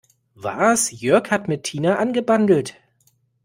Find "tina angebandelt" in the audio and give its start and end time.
1.61-2.73